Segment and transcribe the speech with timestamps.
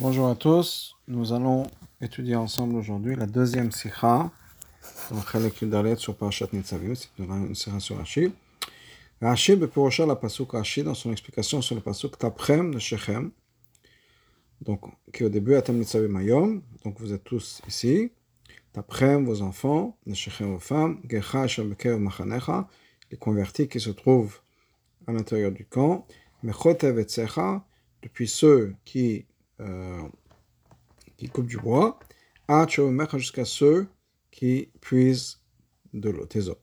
[0.00, 1.66] Bonjour à tous, nous allons
[2.00, 4.30] étudier ensemble aujourd'hui la deuxième sikha,
[5.10, 8.32] donc Chalek Yudalet sur Parashat Nitzavim, c'est une sikha sur Rashi.
[9.20, 13.32] Rashi Bepurosha la pasuk Rashi dans son explication sur le pasuk Taprem de Shechem,
[14.60, 14.82] donc
[15.12, 18.12] qui au début Atam Nitzavim Ayom, donc vous êtes tous ici,
[18.72, 21.44] Taprem vos enfants, de Shechem vos femmes, Gecha
[21.98, 22.68] Machanecha,
[23.10, 24.38] les convertis qui se trouvent
[25.08, 26.06] à l'intérieur du camp,
[26.44, 27.06] Mechotev et
[28.00, 29.26] depuis ceux qui
[29.60, 30.02] euh,
[31.16, 31.98] qui coupe du bois,
[33.16, 33.88] jusqu'à ceux
[34.30, 35.40] qui puisent
[35.92, 36.58] de l'eau, tes eaux.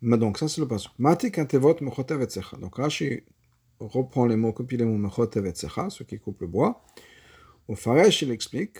[0.00, 0.92] Mais donc, ça c'est le passage.
[0.98, 2.26] Matik antevot mechotev
[2.60, 3.22] Donc, Rashi
[3.80, 6.84] reprend les mots, copie les mots mechotev ceux qui coupent le bois.
[7.68, 8.78] Au Faresh, il explique,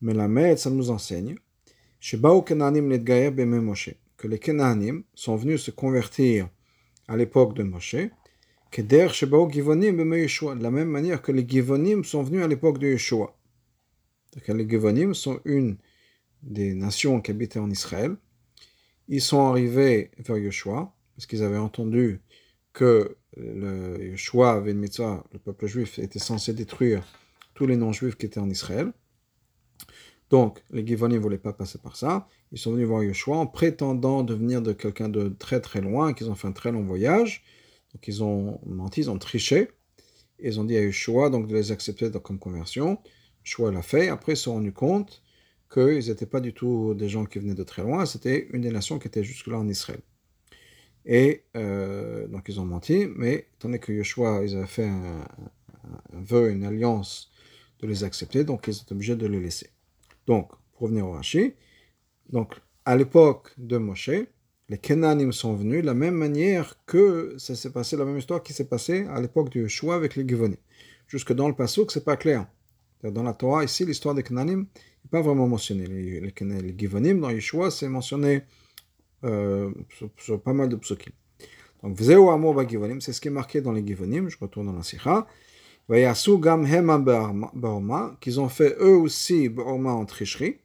[0.00, 1.36] mais la mère, ça nous enseigne,
[4.16, 6.48] que les Kenanim sont venus se convertir
[7.08, 7.96] à l'époque de Moshe,
[8.82, 13.36] de la même manière que les Givonim sont venus à l'époque de Yeshua.
[14.48, 15.76] Les Givonim sont une
[16.42, 18.16] des nations qui habitaient en Israël.
[19.08, 22.20] Ils sont arrivés vers Yeshua, parce qu'ils avaient entendu
[22.72, 27.04] que le Yeshua avait le peuple juif était censé détruire
[27.54, 28.92] tous les non-juifs qui étaient en Israël.
[30.30, 32.26] Donc, les Givonim ne voulaient pas passer par ça.
[32.50, 36.28] Ils sont venus voir Yeshua en prétendant devenir de quelqu'un de très très loin, qu'ils
[36.30, 37.44] ont fait un très long voyage.
[37.94, 39.70] Donc ils ont menti, ils ont triché.
[40.40, 42.98] Ils ont dit à Yeshua donc de les accepter comme conversion.
[43.44, 44.08] Yeshua l'a fait.
[44.08, 45.22] Après, ils se sont rendus compte
[45.72, 48.04] qu'ils n'étaient pas du tout des gens qui venaient de très loin.
[48.06, 50.00] C'était une des nations qui était jusque-là en Israël.
[51.06, 53.06] Et euh, donc ils ont menti.
[53.14, 55.24] Mais donné que Yeshua, ils avaient fait un,
[56.12, 57.30] vœu, une alliance
[57.80, 59.70] de les accepter, donc ils étaient obligés de les laisser.
[60.26, 61.54] Donc, pour revenir au Rashi,
[62.30, 64.10] donc à l'époque de Moshe,
[64.68, 68.42] les Kenanim sont venus de la même manière que ça s'est passé, la même histoire
[68.42, 70.56] qui s'est passée à l'époque du Yeshua avec les Givonim.
[71.06, 72.46] Jusque dans le Passouk, c'est pas clair.
[73.02, 75.86] Dans la Torah, ici, l'histoire des Kenanim n'est pas vraiment mentionnée.
[75.86, 78.44] Les, Givonim, dans Yeshua, c'est mentionné
[79.24, 79.70] euh,
[80.16, 81.12] sur, pas mal de psukim.
[81.82, 84.72] Donc, Vzeu Amor Givonim, c'est ce qui est marqué dans les Givonim, je retourne dans
[84.72, 85.26] la Sikha.
[85.86, 90.56] Vayasu Gam Hema Baoma, qu'ils ont fait eux aussi Baoma en tricherie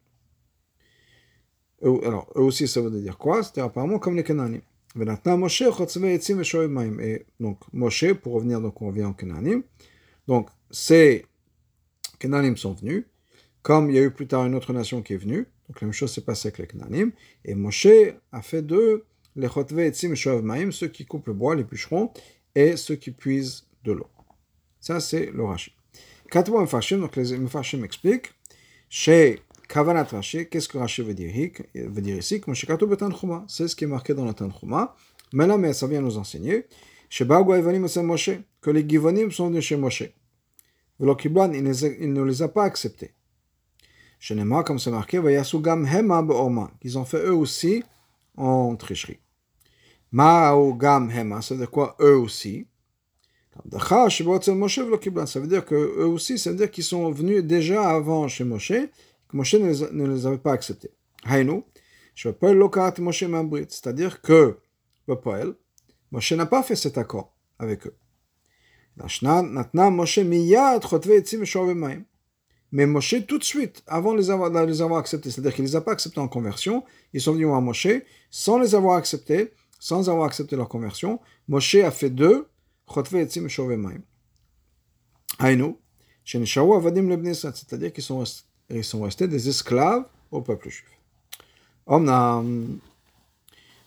[1.81, 3.43] alors, eux aussi, ça veut dire quoi?
[3.43, 4.61] C'était apparemment comme les Cananim.
[4.99, 5.05] Et
[7.39, 9.63] donc, Moshe, pour revenir, donc on revient en Cananim.
[10.27, 11.25] Donc, ces
[12.17, 13.05] Cananim sont venus,
[13.61, 15.47] comme il y a eu plus tard une autre nation qui est venue.
[15.67, 17.11] Donc, la même chose s'est passée avec les Cananim.
[17.45, 17.87] Et Moshe
[18.31, 22.11] a fait d'eux les Chotve Etzim Maim, ceux qui coupent le bois, les bûcherons,
[22.55, 24.07] et ceux qui puisent de l'eau.
[24.79, 25.71] Ça, c'est le Rashi.
[26.31, 28.33] Katwa Mfashim, donc les Mfashim expliquent,
[28.89, 32.41] chez Kavanat Rashi, qu'est-ce que Rashi veut dire, veut dire ici
[33.47, 34.95] C'est ce qui est marqué dans la Tanchuma.
[35.31, 36.65] Maintenant, mais ça vient nous enseigner
[37.11, 40.03] que les Givonim sont venus chez Moshe.
[40.99, 43.13] Il ne les a pas acceptés.
[44.27, 45.21] Pas comme c'est marqué,
[46.81, 47.83] qu'ils ont fait eux aussi
[48.37, 49.19] en tricherie.
[50.11, 52.65] Ma'u gam hema, veut dire quoi eux aussi?
[53.53, 58.43] Ça veut dire que eux aussi, ça veut dire qu'ils sont venus déjà avant chez
[58.43, 58.73] Moshe,
[59.29, 60.91] que Moshe ne les, avait pas acceptés.
[61.23, 61.65] Haïnou,
[62.39, 64.57] peux lokat Moshe Mambrit, c'est-à-dire que
[65.07, 65.53] le poël,
[66.11, 67.95] Moshe n'a pas fait cet accord avec eux.
[72.71, 74.29] Mais Moshe, tout de suite, avant de les
[74.81, 77.61] avoir, acceptés, c'est-à-dire qu'il ne les a pas acceptés en conversion, ils sont venus à
[77.61, 77.87] Moshe
[78.29, 81.19] sans les avoir acceptés, sans avoir accepté leur conversion.
[81.47, 82.47] Moshe a fait d'eux
[87.55, 88.23] c'est-à-dire qu'ils sont
[88.69, 90.91] et ils sont restés des esclaves au peuple juif.
[91.85, 92.79] Omnam,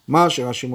[0.08, 0.66] rajouter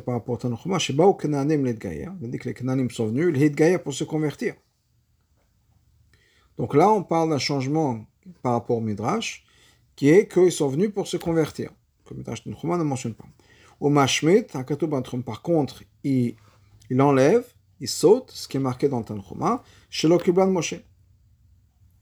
[0.00, 0.78] par rapport à Tanchuma?
[0.78, 4.54] Sheba ou Kenanim l'Edgaïa, on dit que les Kenanim sont venus, l'Edgaïa pour se convertir.
[6.56, 8.06] Donc là, on parle d'un changement
[8.42, 9.44] par rapport au Midrash,
[9.96, 11.70] qui est qu'ils sont venus pour se convertir.
[12.04, 13.26] Que Midrash Tanchuma ne mentionne pas.
[13.80, 14.44] Au Mashmit,
[15.24, 16.36] par contre, il,
[16.88, 17.44] il enlève,
[17.80, 19.58] il saute, ce qui est marqué dans le
[19.90, 20.76] chez l'Okiblan Moshe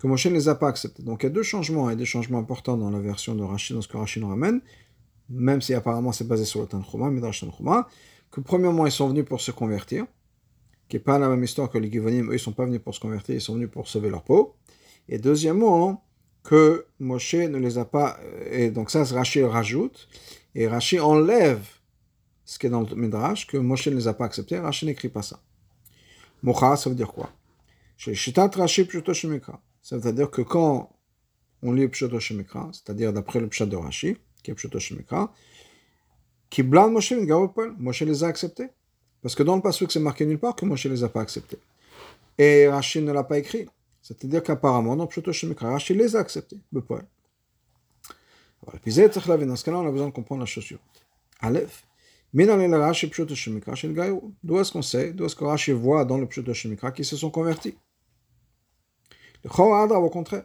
[0.05, 1.03] que Moshe ne les a pas acceptés.
[1.03, 3.75] Donc il y a deux changements, et des changements importants dans la version de Rachid,
[3.75, 4.61] dans ce que Rachid nous ramène,
[5.31, 7.89] même si apparemment c'est basé sur le Tanchuma, Midrash Tanchuma,
[8.31, 10.05] que premièrement ils sont venus pour se convertir,
[10.91, 12.95] qui n'est pas la même histoire que les Givonim, eux ils sont pas venus pour
[12.95, 14.55] se convertir, ils sont venus pour sauver leur peau.
[15.09, 16.05] Et deuxièmement,
[16.43, 18.19] que Moshe ne les a pas,
[18.51, 20.07] et donc ça Rachid rajoute,
[20.55, 21.65] et Rachid enlève
[22.45, 25.09] ce qui est dans le Midrash, que Moshe ne les a pas acceptés, Rachid n'écrit
[25.09, 25.41] pas ça.
[26.43, 27.31] Mocha, ça veut dire quoi?
[28.05, 29.63] Rachid Shemekra.
[29.85, 30.91] C'est-à-dire que quand
[31.63, 35.33] on lit Pshoto Shemikra, c'est-à-dire d'après le Pshat de Rashi, qui est Pshoto Shemikra,
[36.59, 37.13] Moshe
[37.79, 38.71] Moshe les a acceptés.
[39.21, 41.59] Parce que dans le passage c'est marqué nulle part que Moshe les a pas acceptés.
[42.39, 43.69] et Rashi ne l'a pas écrit.
[44.01, 46.57] C'est-à-dire qu'apparemment, dans Pshuto Shemikra, Rashi les a acceptés,
[46.87, 47.07] poème.
[48.67, 51.05] Alors, dans ce cas-là, on a besoin de comprendre la chose suivante.
[51.41, 51.85] Aleph,
[52.33, 52.41] D'où
[54.59, 57.31] est-ce qu'on sait, d'où est-ce que Rashi voit dans le Pshuto Shemikra qu'ils se sont
[57.31, 57.77] convertis?
[59.49, 60.45] Contraire.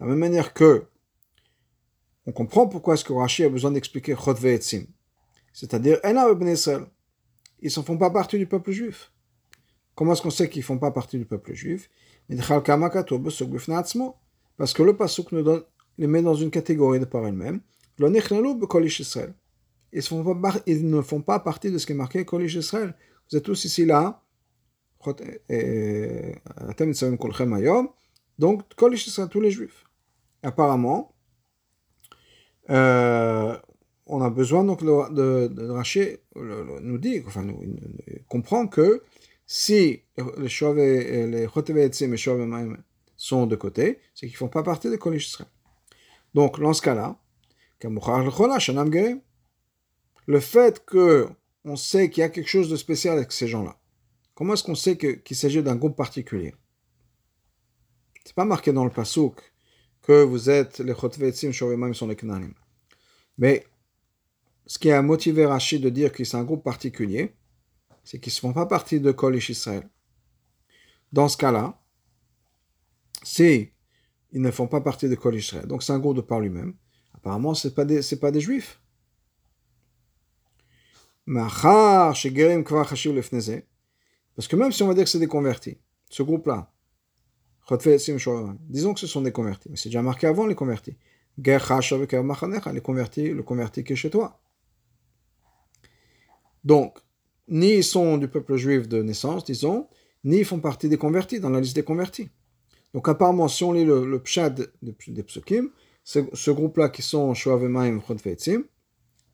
[0.00, 0.86] La même manière que
[2.26, 4.14] on comprend pourquoi est-ce que Rashi a besoin d'expliquer
[4.44, 4.84] Etzim.
[5.52, 9.12] C'est-à-dire, ils ne font pas partie du peuple juif.
[9.94, 11.90] Comment est-ce qu'on sait qu'ils ne font pas partie du peuple juif?
[14.56, 15.62] Parce que le Pasuk nous
[15.98, 17.60] les met dans une catégorie de par elle-même.
[17.98, 18.10] Ils
[20.90, 22.94] ne font pas partie de ce qui est marqué Kolish Israël.
[23.30, 24.22] Vous êtes tous ici là.
[28.38, 28.88] Donc, tous
[29.40, 29.84] les juifs.
[30.42, 31.14] Apparemment,
[32.68, 37.60] on a besoin donc de, de, nous dit, enfin, nous,
[38.28, 39.02] comprend que
[39.46, 40.02] si
[40.38, 42.76] les Shoav les Chotevé et Shoav
[43.16, 45.50] sont de côté, c'est qu'ils ne font pas partie de Kolish Israël.
[46.34, 47.16] Donc, dans ce cas-là,
[50.26, 51.28] le fait que
[51.64, 53.78] on sait qu'il y a quelque chose de spécial avec ces gens-là,
[54.34, 56.54] comment est-ce qu'on sait qu'il s'agit d'un groupe particulier?
[58.24, 59.40] C'est pas marqué dans le Pasuk
[60.02, 62.54] que vous êtes les Chotvetzim, Shovemaim sont les Knanim.
[63.38, 63.66] Mais
[64.66, 67.34] ce qui a motivé Rachid de dire que c'est un groupe particulier,
[68.04, 69.88] c'est qu'ils ne font pas partie de Kolish Israël.
[71.12, 71.80] Dans ce cas-là,
[73.22, 73.72] si
[74.32, 76.74] ils ne font pas partie de Kolish Israël, donc c'est un groupe de par lui-même,
[77.14, 78.79] apparemment ce n'est pas, des, pas des juifs.
[81.32, 82.24] Parce
[84.48, 85.78] que même si on va dire que c'est des convertis,
[86.08, 86.72] ce groupe-là,
[88.68, 90.96] disons que ce sont des convertis, mais c'est déjà marqué avant les convertis
[91.36, 94.40] les convertis, le converti qui est chez toi.
[96.64, 96.98] Donc,
[97.48, 99.88] ni ils sont du peuple juif de naissance, disons,
[100.24, 102.28] ni ils font partie des convertis, dans la liste des convertis.
[102.92, 105.70] Donc, apparemment, si on lit le, pshad des psukim,
[106.04, 108.64] ce, groupe-là qui sont Shoavemaim, Chodvetzim,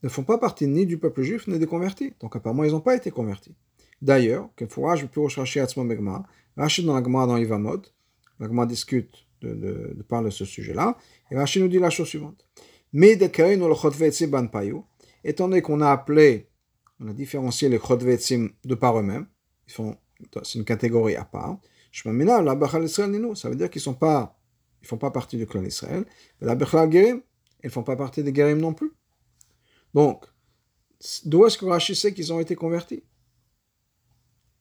[0.03, 2.15] ne font pas partie ni du peuple juif, ni des convertis.
[2.21, 3.55] Donc, apparemment, ils n'ont pas été convertis.
[4.03, 4.51] D'ailleurs,
[6.57, 7.87] Rashi dans la Gemara dans Ivamod,
[8.39, 10.97] la Gemara discute de, de, de parler de ce sujet-là.
[11.31, 12.47] Et Rachid nous dit la chose suivante.
[12.93, 13.27] Mais de
[15.25, 16.49] étant donné qu'on a appelé,
[17.01, 19.27] on a différencié les chodvetzim de par eux-mêmes,
[19.67, 21.59] c'est une catégorie à part.
[21.93, 24.39] Ça veut dire qu'ils sont pas,
[24.83, 26.05] ils font pas partie du clan d'Israël.
[26.41, 27.21] La Gerim,
[27.65, 28.93] ils font pas partie des Gerim non plus.
[29.97, 30.27] Donc,
[31.25, 33.03] d'où est-ce que Rachid sait qu'ils ont été convertis?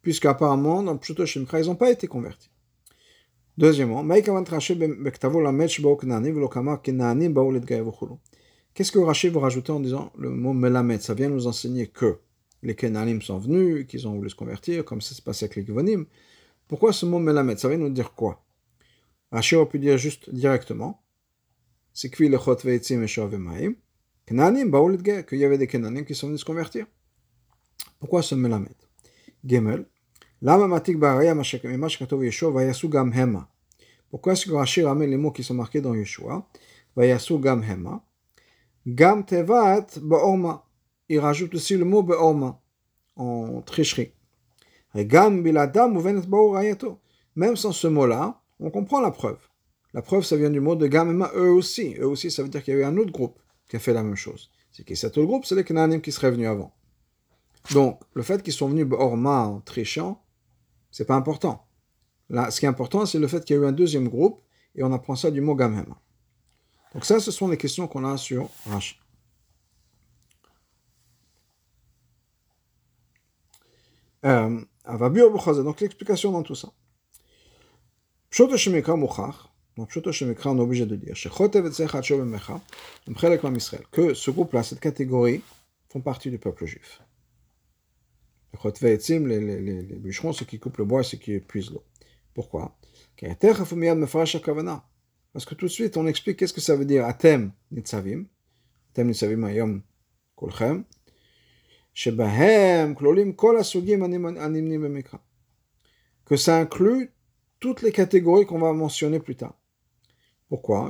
[0.02, 2.50] Puisqu'apparemment, dans Pshuto Shemkra, ils n'ont pas été convertis.
[3.58, 4.02] Deuxièmement,
[8.74, 11.02] Qu'est-ce que Rachid veut rajouter en disant le mot melamed?
[11.02, 12.20] Ça vient nous enseigner que
[12.64, 15.66] les Kenanim sont venus, qu'ils ont voulu se convertir, comme ça se passait avec les
[15.66, 16.06] Givonim.
[16.70, 17.60] Pourquoi ce mot melamed?
[17.60, 18.46] Ça vient nous dire quoi?
[19.34, 21.02] Rachid aurait pu dire juste directement
[21.92, 22.10] c'est
[24.28, 26.88] qu'il y avait des Kenanim qui sont venus se convertir.
[28.00, 28.74] Pourquoi ce melamed
[29.44, 29.86] Gemel.
[34.10, 36.48] Pourquoi est-ce que Rashi ramène les mots qui sont marqués dans Yeshua?
[36.98, 38.04] Gam hema.
[38.88, 40.66] Gam tevat ba'orma.
[41.10, 42.60] Il rajoute aussi le mot ba'orma
[43.16, 44.14] en tricherie.
[44.96, 47.00] Gam biladam uvenet ba'orayato.
[47.36, 49.40] Même sans ce mot-là, on comprend la preuve.
[49.94, 51.96] La preuve, ça vient du mot de gam hema, eux aussi.
[52.00, 53.94] Eux aussi, ça veut dire qu'il y a eu un autre groupe qui a fait
[53.94, 54.52] la même chose.
[54.72, 56.74] C'est que cet autre groupe, c'est les Canaanim qui seraient venus avant.
[57.72, 60.24] Donc, le fait qu'ils sont venus ba'orma en trichant,
[60.92, 61.66] c'est pas important.
[62.30, 64.42] Là, ce qui est important, c'est le fait qu'il y a eu un deuxième groupe,
[64.76, 65.94] et on apprend ça du mot Gamhem.
[66.94, 68.96] Donc ça, ce sont les questions qu'on a sur Rashi.
[74.26, 76.70] Euh, donc l'explication dans tout ça.
[79.78, 81.14] Donc on est obligé de dire,
[83.92, 85.42] que ce groupe-là, cette catégorie,
[85.90, 87.02] font partie du peuple juif
[88.74, 91.84] les, les, les, les bûcherons, ceux qui coupent le bois ceux qui épuisent l'eau.
[92.34, 92.78] Pourquoi
[95.34, 98.26] Parce que tout de suite, on explique qu'est-ce que ça veut dire Atem nitzavim,
[98.92, 99.84] Atem nitzavim ayom
[100.36, 100.86] kolchem,
[101.94, 105.04] shebahem klolim kol asugim animnim.
[106.26, 107.12] Que ça inclut
[107.60, 109.56] toutes les catégories qu'on va mentionner plus tard.
[110.56, 110.90] Pourquoi?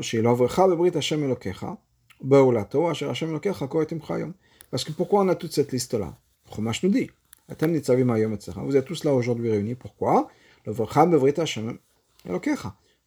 [4.71, 6.17] Parce que pourquoi on a toute cette liste-là?
[6.53, 7.09] Chumash nous dit
[7.47, 9.73] vous êtes tous là aujourd'hui réunis.
[9.73, 10.29] Pourquoi?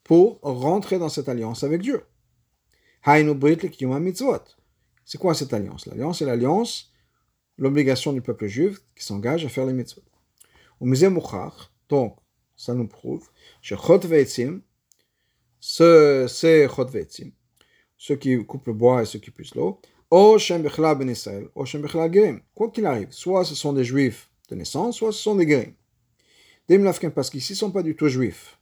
[0.02, 2.02] Pour rentrer dans cette alliance avec Dieu.
[3.04, 5.86] C'est quoi cette alliance?
[5.86, 6.92] L'alliance, c'est l'alliance
[7.56, 10.02] l'obligation du peuple juif qui s'engage à faire les mitzvot.
[11.88, 12.16] Donc,
[12.56, 13.28] ça nous prouve,
[13.62, 14.60] Chotvetzim,
[15.60, 17.30] ce, c'est Chotvetzim,
[17.96, 21.64] ceux qui coupent le bois et ceux qui puissent l'eau, O Shem Ben Israël, O
[21.64, 22.40] Shem Gerim.
[22.54, 25.74] Quoi qu'il arrive, soit ce sont des juifs de naissance, soit ce sont des Gerim.
[26.68, 28.58] Dim Lafken, parce qu'ici, ils ne sont pas du tout juifs.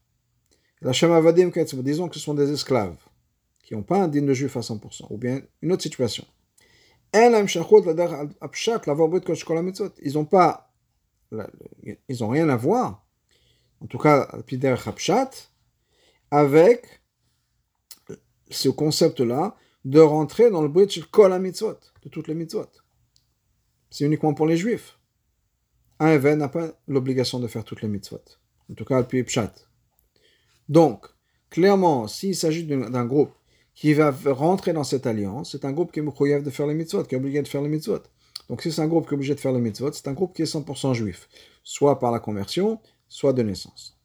[0.81, 1.51] La Shem Avadim
[1.83, 2.99] disons que ce sont des esclaves,
[3.63, 6.25] qui n'ont pas un digne de juif à 100%, ou bien une autre situation.
[7.15, 7.31] Ils
[10.15, 10.73] n'ont pas,
[11.33, 13.07] ils n'ont rien à voir,
[13.81, 14.29] en tout cas,
[16.37, 17.01] avec
[18.51, 22.69] ce concept-là de rentrer dans le bridge kol mitzvot, de toutes les mitzvot.
[23.91, 24.99] C'est uniquement pour les juifs.
[25.99, 28.21] Un événement n'a pas l'obligation de faire toutes les mitzvot.
[28.71, 29.55] En tout cas, le pshat.
[30.69, 31.07] Donc,
[31.49, 33.33] clairement, s'il s'agit d'un groupe
[33.75, 37.05] qui va rentrer dans cette alliance, c'est un groupe qui est de faire les mitzvot,
[37.05, 38.03] qui est obligé de faire les mitzvot.
[38.51, 40.35] Donc, si c'est un groupe qui est obligé de faire les mitzvot, c'est un groupe
[40.37, 41.31] qui est 100% juif,
[41.63, 42.79] soit par la conversion,
[43.09, 43.97] soit de naissance.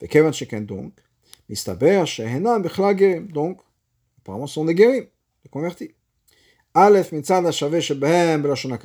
[0.00, 1.05] donc,
[3.32, 3.60] donc,
[4.18, 5.08] apparemment, ce sont des guéris,
[5.44, 5.94] des convertis.
[6.74, 8.76] Aleph mitzad shavé shebehem belashon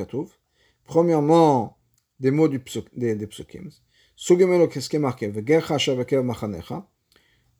[0.86, 1.78] Premièrement,
[2.20, 3.70] des mots du psuk, des, des psukim.
[4.16, 6.88] Sugemelo, qu'est-ce qui shavekev machanecha.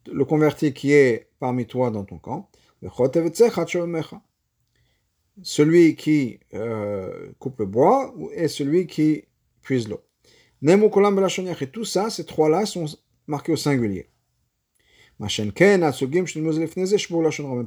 [0.06, 2.48] Le converti qui est parmi toi dans ton camp.
[5.42, 9.24] Celui qui euh, coupe le bois et celui qui
[9.62, 10.00] puise l'eau.
[10.60, 12.86] Nemo kolam belashon Et tout ça, ces trois-là sont
[13.26, 14.11] marqués au singulier.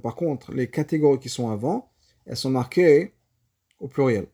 [0.01, 1.89] Par contre, les catégories qui sont avant,
[2.25, 3.13] elles sont marquées
[3.79, 4.27] au pluriel.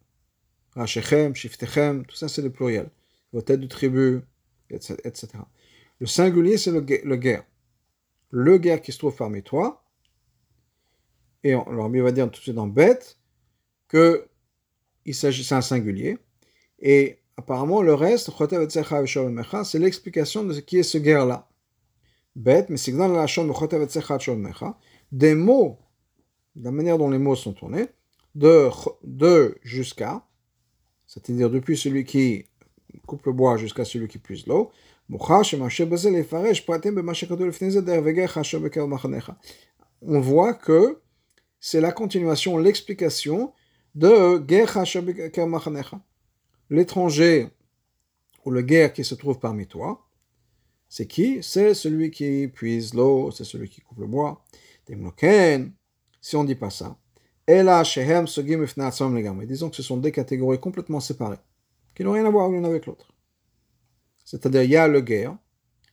[0.75, 2.89] Rachechem, Shiftechem, tout ça c'est le pluriel.
[3.31, 4.21] Vos têtes de tribu,
[4.69, 5.27] etc.
[5.99, 7.43] Le singulier, c'est le, le guerre.
[8.31, 9.83] Le guerre qui se trouve parmi toi.
[11.43, 13.19] Et on, alors, va dire tout de suite dans bête
[13.87, 14.27] que
[15.11, 16.17] c'est un singulier.
[16.79, 18.31] Et apparemment, le reste,
[19.63, 21.50] c'est l'explication de ce qui est ce guerre-là.
[22.35, 23.27] Bête, mais c'est la
[25.11, 25.79] des mots,
[26.55, 27.87] la manière dont les mots sont tournés,
[28.35, 28.69] de,
[29.03, 30.25] de jusqu'à,
[31.07, 32.45] c'est-à-dire depuis celui qui
[33.05, 34.71] coupe le bois jusqu'à celui qui puise l'eau,
[40.01, 41.01] on voit que
[41.59, 43.53] c'est la continuation, l'explication
[43.93, 44.37] de
[46.69, 47.49] L'étranger
[48.45, 50.07] ou le guerre qui se trouve parmi toi,
[50.91, 51.41] c'est qui?
[51.41, 54.43] C'est celui qui puise l'eau, c'est celui qui coupe le bois.
[56.19, 56.97] Si on ne dit pas ça,
[57.47, 57.83] disons
[59.69, 61.37] que ce sont des catégories complètement séparées,
[61.95, 63.07] qui n'ont rien à voir l'une avec l'autre.
[64.25, 65.37] C'est-à-dire, il y a le guerre,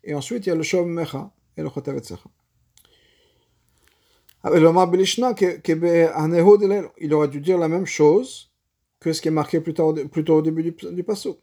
[0.02, 2.28] et ensuite il y a le Shov Mecha et le Chotavet Secha.
[7.00, 8.50] Il aurait dû dire la même chose
[8.98, 11.34] que ce qui est marqué plus tôt, au début du, du passage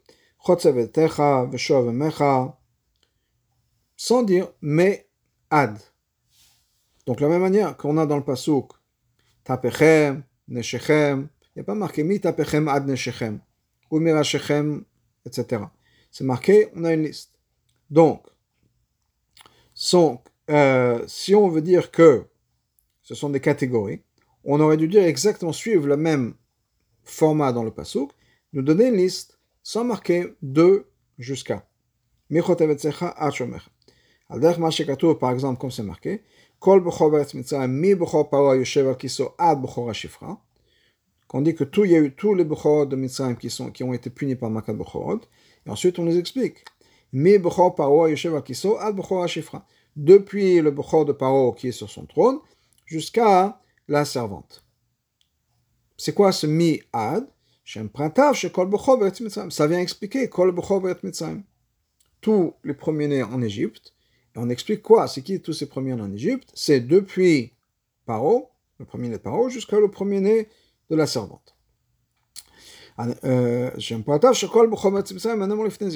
[3.96, 5.08] sans dire mais
[5.50, 5.78] ad.
[7.06, 8.72] Donc, la même manière qu'on a dans le pasouk
[9.44, 13.40] tapechem, neshechem, il n'y a pas marqué mi tapechem ad neshechem,
[13.90, 14.84] ou mirashechem,
[15.24, 15.62] etc.
[16.10, 17.38] C'est marqué, on a une liste.
[17.90, 18.26] Donc,
[20.50, 22.26] euh, si on veut dire que
[23.02, 24.02] ce sont des catégories,
[24.44, 26.34] on aurait dû dire exactement suivre le même
[27.04, 28.12] format dans le pasouk,
[28.52, 30.86] nous donner une liste sans marquer de
[31.18, 31.68] jusqu'à.
[34.28, 36.22] Par exemple, comme c'est marqué,
[36.58, 37.10] Kol Bechor
[37.68, 38.54] Mi Bechor Bechor.
[41.28, 43.70] Qu'on dit que tout, il y a eu tous les Bechor de Mitzrayim qui, sont,
[43.70, 45.20] qui ont été punis par Makat Bechorot.
[45.66, 46.64] Et ensuite, on nous explique.
[47.12, 49.66] Mi Bechor Paro Yoshev Al Kiso Ad Bechor Ashifra.
[49.96, 52.38] Depuis le Bechor de Paro qui est sur son trône,
[52.84, 54.64] jusqu'à la servante.
[55.96, 57.28] C'est quoi ce Mi Ad
[57.64, 59.50] Shem Prantav, Shekol Bechor Beretz Mitzrayim.
[59.50, 61.42] Ça vient expliquer Kol Bechor Beretz Mitzrayim.
[62.20, 63.95] Tous les premiers-nés en Égypte,
[64.36, 65.08] on explique quoi?
[65.08, 66.50] C'est qui tous ces premiers-nés en Égypte?
[66.54, 67.52] C'est depuis
[68.04, 70.48] Paro, le premier-né de Paro, jusqu'à le premier-né
[70.90, 71.56] de la servante.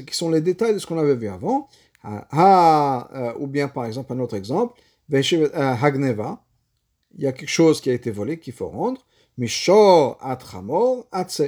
[0.06, 1.68] Qui sont les détails de ce qu'on avait vu avant.
[2.04, 4.78] Euh, ou bien, par exemple, un autre exemple,
[5.12, 6.44] euh, Hagneva,
[7.14, 9.04] il y a quelque chose qui a été volé qu'il faut rendre.
[9.38, 11.42] Mishor atramor atse.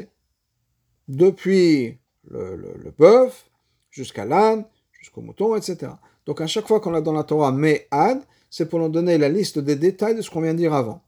[1.08, 3.50] Depuis le, le, le bœuf
[3.90, 5.92] jusqu'à l'âne, jusqu'au mouton, etc.
[6.26, 7.55] Donc à chaque fois qu'on a dans la Torah
[7.91, 10.75] ad, c'est pour nous donner la liste des détails de ce qu'on vient de dire
[10.75, 11.02] avant.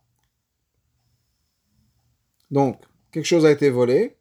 [2.50, 2.80] Donc,
[3.10, 4.16] quelque chose a été volé,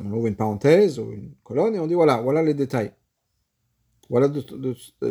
[0.00, 2.92] on ouvre une parenthèse ou une colonne et on dit voilà, voilà les détails.
[4.08, 4.28] Voilà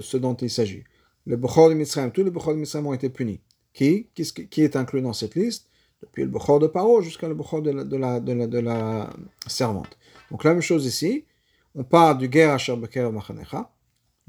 [0.01, 0.83] ce dont il s'agit.
[1.25, 3.41] Les Bechor de Mitzrayim, tous les Bechor de Mitzrayim ont été punis.
[3.73, 5.69] Qui, qui, est inclus dans cette liste?
[6.01, 9.09] Depuis le Bechor de Paro jusqu'à le Bechor de la,
[9.47, 9.97] servante.
[10.29, 11.25] Donc la même chose ici,
[11.75, 13.71] on parle du Ger Asher Beker Machanecha,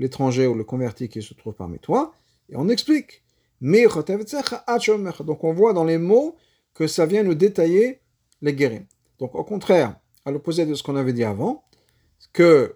[0.02, 2.12] l'étranger ou le converti qui se trouve parmi toi,
[2.50, 3.22] et on explique.
[3.62, 6.36] Donc on voit dans les mots
[6.74, 8.00] que ça vient nous détailler
[8.42, 8.84] les guérim.
[9.18, 11.64] Donc au contraire, à l'opposé de ce qu'on avait dit avant,
[12.32, 12.74] que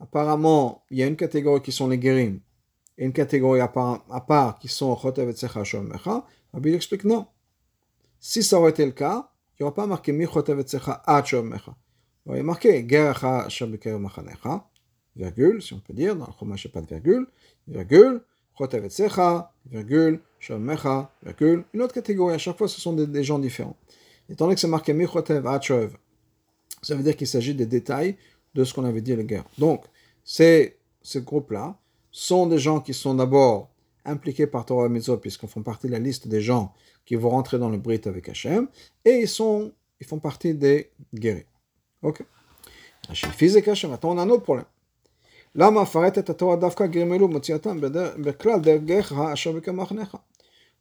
[0.00, 2.40] apparemment il y a une catégorie qui sont les guérim
[2.98, 7.26] et une catégorie à part, qui sont Rabbi explique non.
[8.18, 10.24] Si ça aurait été le cas, il n'y aurait pas marqué Mi.
[10.24, 10.28] Il
[12.26, 12.84] aurait marqué
[15.16, 17.26] virgule, si on peut dire, dans le Chumash, pas de virgule,
[17.68, 18.22] virgule,
[18.58, 19.08] Chotev et
[19.70, 22.34] virgule, Mecha, virgule, une autre catégorie.
[22.34, 23.76] À chaque fois, ce sont des, gens différents.
[24.28, 25.46] Étant donné que c'est marqué Mi Chotev
[26.82, 28.16] ça veut dire qu'il s'agit des détails
[28.54, 29.44] de ce qu'on avait dit à la guerre.
[29.56, 29.84] Donc,
[30.24, 31.78] ces, ces groupes-là
[32.10, 33.70] sont des gens qui sont d'abord
[34.04, 37.58] impliqués par Torah Mitzvot, puisqu'ils font partie de la liste des gens qui vont rentrer
[37.58, 38.68] dans le Brit avec Hachem,
[39.04, 41.46] et ils, sont, ils font partie des guéris.
[42.02, 42.24] Ok
[43.14, 44.66] physique Hachem, maintenant on a un autre problème.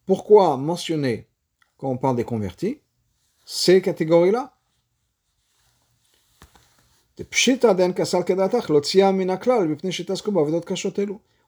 [0.05, 1.27] Pourquoi mentionner,
[1.77, 2.79] quand on parle des convertis,
[3.45, 4.53] ces catégories-là?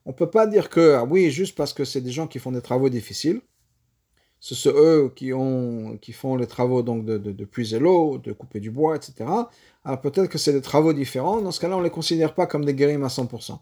[0.06, 2.38] On ne peut pas dire que, ah oui, juste parce que c'est des gens qui
[2.38, 3.40] font des travaux difficiles,
[4.44, 8.30] ce sont eux qui, ont, qui font les travaux donc de, de, puiser l'eau, de
[8.34, 9.24] couper du bois, etc.
[9.84, 11.40] Alors peut-être que c'est des travaux différents.
[11.40, 13.58] Dans ce cas-là, on ne les considère pas comme des guérims à 100%.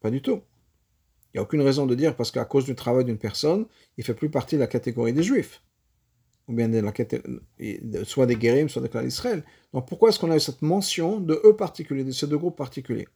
[0.00, 0.40] Pas du tout.
[1.28, 3.66] Il n'y a aucune raison de dire parce qu'à cause du travail d'une personne,
[3.96, 5.62] il ne fait plus partie de la catégorie des juifs
[6.48, 9.44] ou bien de la, soit des guérim, soit des clans d'Israël.
[9.72, 12.56] Donc pourquoi est-ce qu'on a eu cette mention de eux particuliers, de ces deux groupes
[12.56, 13.06] particuliers?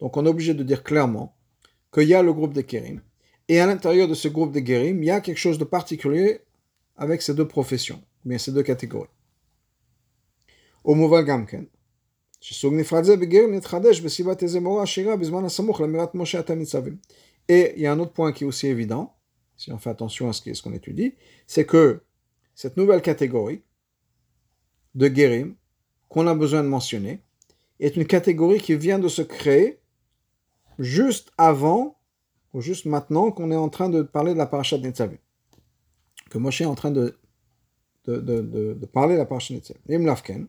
[0.00, 1.36] Donc on est obligé de dire clairement
[1.92, 3.00] qu'il y a le groupe des guérim,
[3.48, 6.40] et à l'intérieur de ce groupe des guérim, il y a quelque chose de particulier
[6.96, 9.08] avec ces deux professions, bien ces deux catégories.
[17.48, 19.14] Et il y a un autre point qui est aussi évident,
[19.56, 21.14] si on fait attention à ce qu'on étudie,
[21.46, 22.02] c'est que
[22.54, 23.62] cette nouvelle catégorie
[24.94, 25.54] de guérim
[26.08, 27.22] qu'on a besoin de mentionner
[27.80, 29.80] est une catégorie qui vient de se créer
[30.78, 31.96] juste avant
[32.52, 35.18] ou juste maintenant qu'on est en train de parler de la paracha de Netzavim.
[36.30, 37.18] Que Moshe est en train de,
[38.06, 38.40] de, de,
[38.74, 40.46] de, parler de la paracha de Netzavim.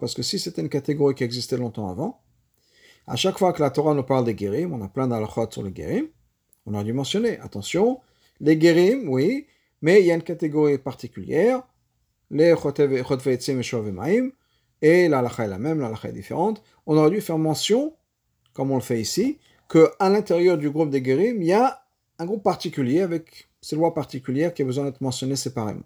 [0.00, 2.20] Parce que si c'était une catégorie qui existait longtemps avant,
[3.06, 5.62] à chaque fois que la Torah nous parle des guérim, on a plein d'alachot sur
[5.62, 6.08] les guérim,
[6.66, 8.00] on a dû mentionner, attention,
[8.40, 9.46] les guérim, oui,
[9.80, 11.62] mais il y a une catégorie particulière,
[12.30, 13.62] les chotveetzim et
[14.82, 16.62] et l'alacha est la même, l'alacha est différente.
[16.86, 17.94] On aurait dû faire mention,
[18.52, 21.82] comme on le fait ici, qu'à l'intérieur du groupe des guérim, il y a
[22.18, 25.82] un groupe particulier avec ces lois particulières qui a besoin d'être mentionnées séparément.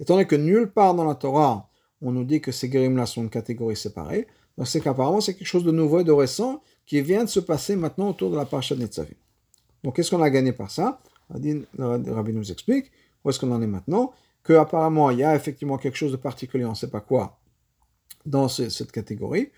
[0.00, 1.68] Étant donné que nulle part dans la Torah,
[2.02, 5.46] on nous dit que ces guérim-là sont une catégorie séparée, donc c'est qu'apparemment c'est quelque
[5.46, 8.44] chose de nouveau et de récent qui vient de se passer maintenant autour de la
[8.44, 9.14] parasha de Netzavim.
[9.82, 11.00] Donc qu'est-ce qu'on a gagné par ça?
[11.30, 12.90] Le Rabbi nous explique
[13.24, 14.12] où est-ce qu'on en est maintenant,
[14.44, 17.38] qu'apparemment il y a effectivement quelque chose de particulier, on ne sait pas quoi,
[18.26, 19.50] dans cette catégorie,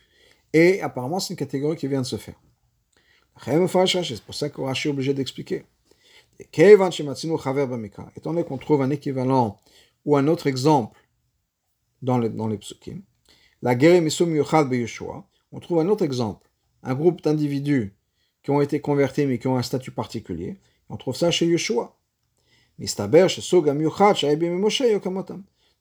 [0.52, 2.40] et apparemment c'est une catégorie qui vient de se faire.
[3.44, 5.64] C'est pour ça que Rashi est obligé d'expliquer.
[6.40, 9.56] Étant donné qu'on trouve un équivalent
[10.04, 10.98] ou un autre exemple
[12.02, 13.02] dans les, dans les psukim,
[13.62, 14.00] la guerre
[15.50, 16.48] on trouve un autre exemple,
[16.82, 17.94] un groupe d'individus
[18.42, 20.58] qui ont été convertis mais qui ont un statut particulier.
[20.88, 21.96] On trouve ça chez Yeshua.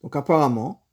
[0.02, 0.87] Donc apparemment,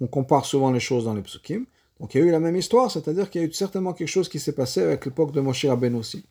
[0.00, 1.66] on compare souvent les choses dans les psukim.
[2.00, 4.08] Donc il y a eu la même histoire, c'est-à-dire qu'il y a eu certainement quelque
[4.08, 6.24] chose qui s'est passé avec l'époque de Moshe Rabbeinu aussi.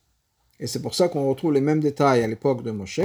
[0.59, 3.01] Et c'est pour ça qu'on retrouve les mêmes détails à l'époque de Moshe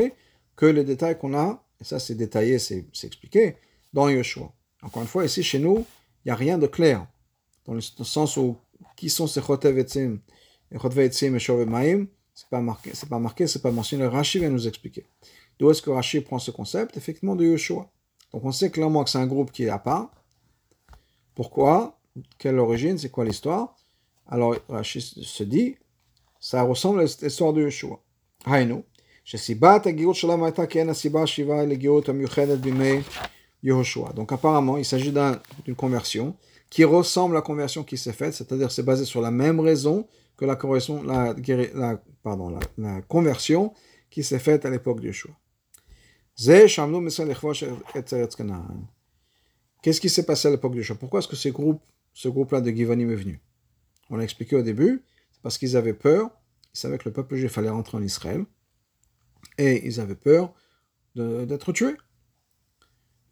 [0.57, 3.57] que les détails qu'on a, et ça c'est détaillé, c'est expliqué,
[3.93, 4.53] dans Yeshua.
[4.83, 5.87] Encore une fois, ici chez nous,
[6.25, 7.07] il n'y a rien de clair.
[7.65, 8.57] Dans le sens où,
[8.97, 10.19] qui sont ces Chotev Etzim,
[10.71, 14.07] et Etzim et Shove Maim, c'est pas marqué, c'est pas marqué, c'est pas mentionné.
[14.07, 15.07] Rashi vient nous expliquer.
[15.59, 16.97] D'où est-ce que Rashi prend ce concept?
[16.97, 17.91] Effectivement, de Yeshua.
[18.33, 20.13] Donc on sait clairement que c'est un groupe qui est à part.
[21.35, 21.99] Pourquoi?
[22.39, 22.99] Quelle origine?
[22.99, 23.77] C'est quoi l'histoire?
[24.27, 25.77] Alors Rachid se dit,
[26.39, 28.01] ça ressemble à l'histoire de Yeshua.
[28.45, 28.85] Haïnou.
[34.15, 36.37] Donc apparemment, il s'agit d'une conversion
[36.71, 40.07] qui ressemble à la conversion qui s'est faite, c'est-à-dire c'est basé sur la même raison
[40.37, 40.59] que la,
[41.05, 41.35] la,
[41.75, 41.99] la,
[42.79, 43.75] la conversion
[44.09, 45.33] qui s'est faite à l'époque de Yeshua.
[49.83, 52.61] Qu'est-ce qui s'est passé à l'époque de Yeshua Pourquoi est-ce que ce groupe, ce groupe-là
[52.61, 53.41] de Givonim est venu?
[54.11, 56.31] On l'a expliqué au début, c'est parce qu'ils avaient peur,
[56.75, 58.45] ils savaient que le peuple juif allait rentrer en Israël,
[59.57, 60.53] et ils avaient peur
[61.15, 61.97] d'être tués.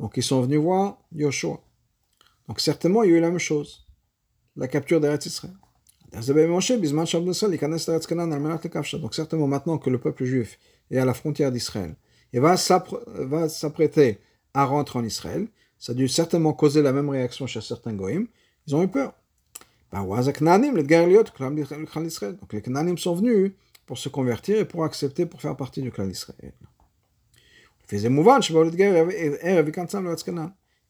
[0.00, 1.61] Donc ils sont venus voir Yoshua.
[2.46, 3.87] Donc certainement, il y a eu la même chose,
[4.56, 5.54] la capture d'Eretz Israël.
[6.11, 6.24] Donc
[9.14, 10.58] certainement maintenant que le peuple juif
[10.90, 11.94] est à la frontière d'Israël
[12.32, 14.18] et va s'apprêter
[14.54, 18.26] à rentrer en Israël, ça a dû certainement causer la même réaction chez certains goïms.
[18.66, 19.14] Ils ont eu peur.
[19.92, 20.18] Donc
[22.52, 23.52] les Kananim sont venus
[23.86, 26.52] pour se convertir et pour accepter, pour faire partie du clan d'Israël.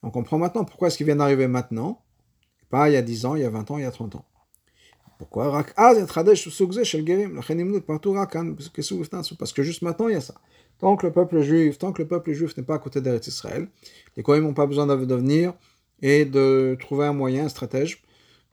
[0.02, 2.02] On comprend maintenant pourquoi est-ce qu'ils viennent d'arriver maintenant,
[2.70, 4.16] pas il y a 10 ans, il y a 20 ans, il y a 30
[4.16, 4.24] ans.
[5.18, 5.64] Pourquoi
[9.38, 10.34] Parce que juste maintenant, il y a ça.
[10.78, 13.26] Tant que le peuple juif, tant que le peuple juif n'est pas à côté d'Eretz
[13.26, 13.68] Israël,
[14.16, 15.54] les Kohen n'ont pas besoin de venir
[16.02, 18.02] et de trouver un moyen, un stratège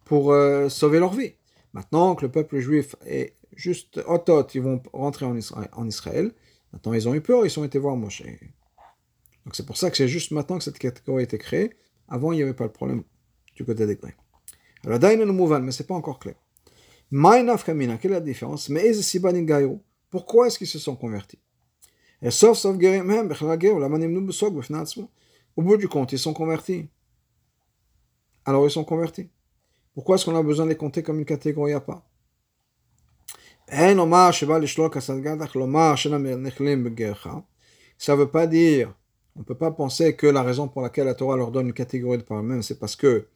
[0.06, 1.34] pour euh, sauver leur vie.
[1.74, 6.32] Maintenant que le peuple juif est juste autot, ils vont rentrer en Israël, en Israël.
[6.74, 8.24] Maintenant, ils ont eu peur, ils ont été voir Moshe.
[9.46, 11.74] Donc c'est pour ça que c'est juste maintenant que cette catégorie a été créée.
[12.08, 13.04] Avant, il n'y avait pas le problème
[13.56, 14.18] du côté des Grecs.
[14.86, 16.36] Alors, Daïn Mouvan, mais c'est pas encore clair.
[17.12, 18.70] Maïnaf Kamina, quelle est la différence?
[18.70, 18.92] Mais
[20.10, 21.40] Pourquoi est-ce qu'ils se sont convertis?
[22.22, 22.78] Et sauf, sauf
[25.56, 26.90] Au bout du compte, ils sont convertis.
[28.46, 29.30] Alors, ils sont convertis.
[29.94, 32.04] Pourquoi est-ce qu'on a besoin de les compter comme une catégorie à part?
[37.98, 38.94] Ça ne veut pas dire,
[39.36, 41.74] on ne peut pas penser que la raison pour laquelle la Torah leur donne une
[41.74, 43.28] catégorie de par même c'est parce que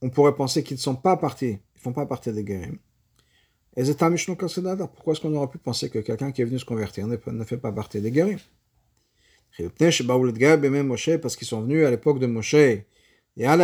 [0.00, 2.78] on pourrait penser qu'ils ne sont pas partis, ils ne font pas partie des guérim.
[3.76, 7.44] Et pourquoi est-ce qu'on aurait pu penser que quelqu'un qui est venu se convertir ne,
[7.44, 8.38] fait pas partie des guérim
[11.20, 12.54] Parce qu'ils sont venus à l'époque de Moshe.
[13.34, 13.56] On va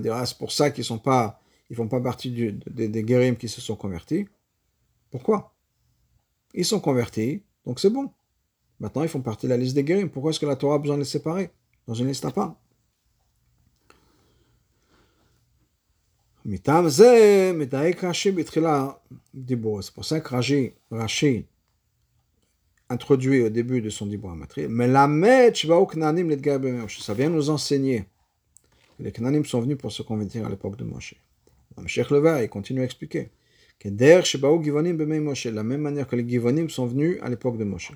[0.00, 1.40] dire, ah, c'est pour ça qu'ils ne sont pas
[1.70, 4.26] ils font pas partie des, des qui se sont convertis.
[5.10, 5.54] Pourquoi?
[6.52, 8.10] Ils sont convertis, donc c'est bon.
[8.80, 10.10] Maintenant, ils font partie de la liste des guérim.
[10.10, 11.50] Pourquoi est-ce que la Torah a besoin de les séparer?
[11.86, 12.56] Dans une liste à part.
[16.46, 16.68] C'est
[19.94, 21.46] pour ça que Rashi, Rashi
[22.90, 25.08] introduit au début de son Dibor Matri, mais la
[27.00, 28.04] ça vient nous enseigner
[28.98, 31.14] que les Knanim sont venus pour se convertir à l'époque de Moshe.
[31.86, 33.30] Cheikh Leva, il continue à expliquer
[33.78, 37.92] que la même manière que les Givonim sont venus à l'époque de Moshe.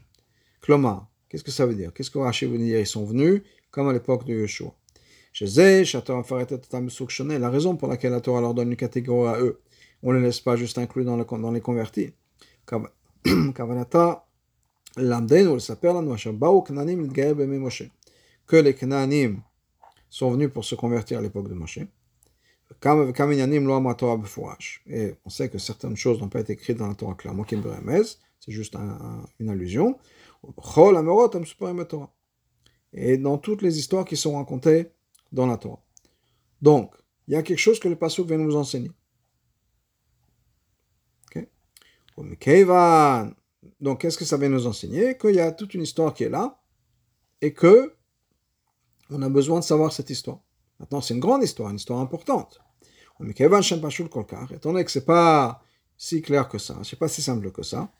[0.63, 3.89] Kloma, qu'est-ce que ça veut dire Qu'est-ce que Rashi veut dire Ils sont venus comme
[3.89, 4.75] à l'époque de Yeshua.
[5.41, 5.47] La
[7.51, 9.61] raison pour laquelle la Torah leur donne une catégorie à eux,
[10.03, 12.13] on ne les laisse pas juste inclus dans, le, dans les convertis.
[18.47, 19.43] Que les Kananim
[20.09, 21.81] sont venus pour se convertir à l'époque de Moshe.
[24.87, 27.45] Et on sait que certaines choses n'ont pas été écrites dans la Torah clairement,
[28.41, 28.77] c'est juste
[29.39, 29.99] une allusion.
[32.93, 34.91] Et dans toutes les histoires qui sont racontées
[35.33, 35.83] dans la Torah.
[36.61, 36.95] Donc,
[37.27, 38.91] il y a quelque chose que le Passouk vient nous enseigner.
[43.81, 46.29] Donc, qu'est-ce que ça vient nous enseigner Qu'il y a toute une histoire qui est
[46.29, 46.61] là
[47.41, 47.95] et que
[49.11, 50.41] on a besoin de savoir cette histoire?
[50.81, 52.61] Maintenant, c'est une grande histoire, une histoire importante.
[53.21, 55.63] Étant donné que ce n'est pas
[55.97, 57.91] si clair que ça, ce n'est pas si simple que ça,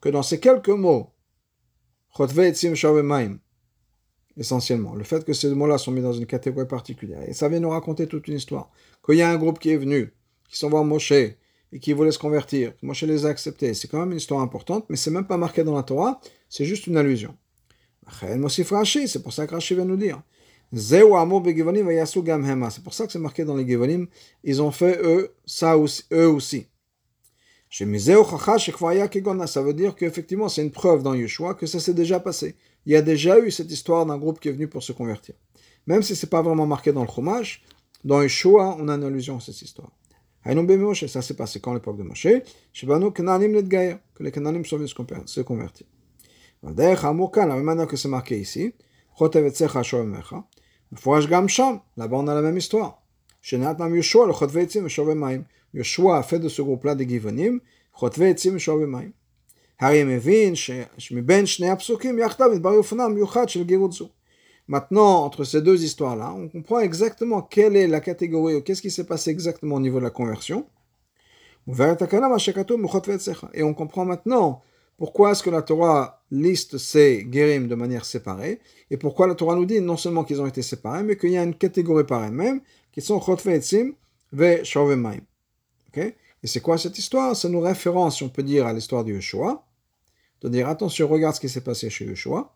[0.00, 1.12] que dans ces quelques mots,
[4.36, 7.60] essentiellement, le fait que ces mots-là sont mis dans une catégorie particulière, et ça vient
[7.60, 8.70] nous raconter toute une histoire,
[9.04, 10.12] qu'il y a un groupe qui est venu,
[10.48, 11.36] qui sont voir Moshe, et
[11.80, 14.96] qui voulait se convertir, Moshe les a acceptés, c'est quand même une histoire importante, mais
[14.96, 17.36] c'est même pas marqué dans la Torah, c'est juste une allusion.
[18.22, 20.22] C'est pour ça que Rashi vient nous dire.
[20.74, 24.06] C'est pour ça que c'est marqué dans les Gevonim.
[24.44, 26.68] Ils ont fait eux, ça aussi, eux aussi.
[27.70, 32.56] Ça veut dire qu'effectivement, c'est une preuve dans Yeshua que ça s'est déjà passé.
[32.86, 35.34] Il y a déjà eu cette histoire d'un groupe qui est venu pour se convertir.
[35.86, 37.62] Même si ce n'est pas vraiment marqué dans le Chumash,
[38.04, 39.90] dans Yeshua, on a une allusion à cette histoire.
[40.44, 42.42] Ça s'est passé quand l'époque de Moshe, que
[44.20, 44.94] les Cananim sont venus
[45.26, 45.86] se convertir.
[46.62, 48.72] La même manière que c'est marqué ici,
[49.20, 49.40] là-bas
[52.16, 53.02] on a la même histoire.
[53.42, 54.26] Yeshua
[55.80, 57.60] a fait de ce groupe-là des Givonim,
[64.68, 69.06] Maintenant, entre ces deux histoires-là, on comprend exactement quelle est la catégorie, qu'est-ce qui s'est
[69.06, 70.66] passé exactement au niveau de la conversion.
[73.54, 74.62] Et on comprend maintenant
[74.98, 78.60] pourquoi est-ce que la Torah liste ces guérim de manière séparée
[78.90, 81.38] Et pourquoi la Torah nous dit non seulement qu'ils ont été séparés, mais qu'il y
[81.38, 82.60] a une catégorie par elle-même
[82.92, 83.92] qui sont Chotve Etzim
[84.32, 84.64] ve
[86.42, 87.34] Et c'est quoi cette histoire?
[87.36, 89.64] Ça nous référence, si on peut dire, à l'histoire de Yeshua.
[90.40, 92.54] De dire attention, regarde ce qui s'est passé chez Yeshua.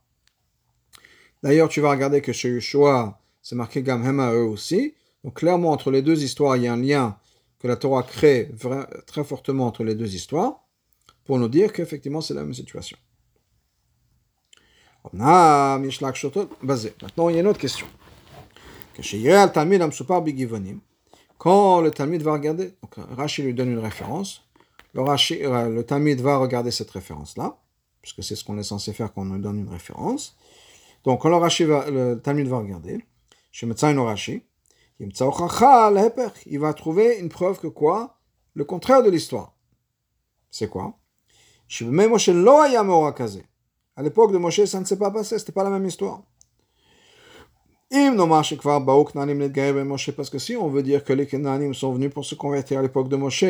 [1.43, 4.95] D'ailleurs, tu vas regarder que chez Yeshua, c'est marqué Gamhema eux aussi.
[5.25, 7.19] Donc clairement, entre les deux histoires, il y a un lien
[7.59, 8.51] que la Torah crée
[9.07, 10.65] très fortement entre les deux histoires
[11.25, 12.97] pour nous dire qu'effectivement c'est la même situation.
[17.03, 17.87] Maintenant, il y a une autre question.
[21.43, 24.45] Quand le Talmud va regarder, donc Rashi lui donne une référence,
[24.95, 27.59] le, Rashi, euh, le Talmud va regarder cette référence-là,
[28.01, 30.37] puisque c'est ce qu'on est censé faire quand on nous donne une référence.
[31.03, 33.05] Donc quand le, Rashi va, le Talmud va regarder,
[33.51, 34.45] chez Rashi,
[35.01, 38.21] il va trouver une preuve que quoi?
[38.55, 39.57] Le contraire de l'histoire.
[40.49, 40.97] C'est quoi?
[43.97, 46.23] À l'époque de Moshe, ça ne s'est pas passé, c'était pas la même histoire.
[50.17, 52.83] Parce que si on veut dire que les Kenanim sont venus pour se convertir à
[52.83, 53.45] l'époque de Moshe,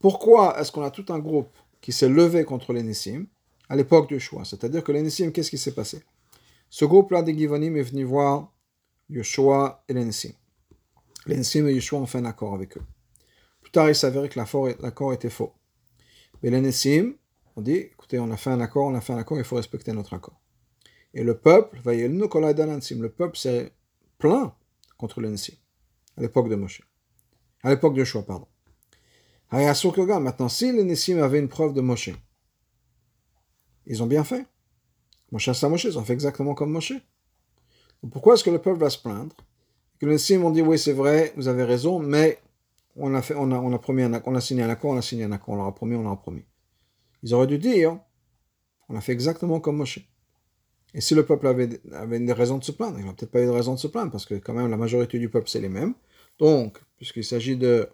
[0.00, 3.26] pourquoi est-ce qu'on a tout un groupe qui s'est levé contre les Nissim
[3.68, 6.02] à l'époque du choix C'est-à-dire que les Nissim, qu'est-ce qui s'est passé
[6.68, 8.52] Ce groupe-là des Givonim est venu voir
[9.08, 10.32] Yeshua et les Nissim.
[11.26, 12.82] Les Nessim et Yeshua ont fait un accord avec eux.
[13.60, 15.52] Plus tard, il s'avérait que l'accord était faux.
[16.42, 17.14] Mais les Nessim
[17.60, 19.56] ont dit, écoutez, on a fait un accord, on a fait un accord, il faut
[19.56, 20.40] respecter notre accord.
[21.12, 23.72] Et le peuple, le peuple s'est
[24.18, 24.52] plaint
[24.96, 25.54] contre les Nessim,
[26.16, 26.82] à l'époque de Moshe.
[27.62, 28.46] À l'époque de Yeshua, pardon.
[29.52, 32.10] Maintenant, si les Nessim avaient une preuve de Moshe,
[33.86, 34.46] ils ont bien fait.
[35.32, 36.94] Moshe ça Moshe, ils ont fait exactement comme Moshe.
[38.10, 39.36] pourquoi est-ce que le peuple va se plaindre?
[39.98, 42.38] Que les Sim ont dit oui c'est vrai, vous avez raison, mais
[42.96, 45.24] on a, fait, on a, on promis on a signé un accord, on a signé
[45.24, 46.44] un accord, on leur a promis, on leur a promis.
[47.22, 47.98] Ils auraient dû dire,
[48.88, 50.00] on a fait exactement comme Moshe.
[50.94, 53.42] Et si le peuple avait, avait des raisons de se plaindre, il n'a peut-être pas
[53.42, 55.60] eu de raison de se plaindre, parce que quand même la majorité du peuple c'est
[55.60, 55.94] les mêmes.
[56.38, 57.88] Donc, puisqu'il s'agit de